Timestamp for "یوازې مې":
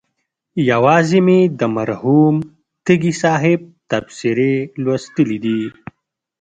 0.69-1.39